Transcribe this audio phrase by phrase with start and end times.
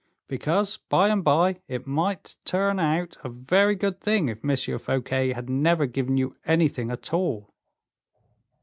[0.27, 4.79] "Because, by and by, it might turn out a very good thing if M.
[4.79, 7.53] Fouquet had never given you anything at all."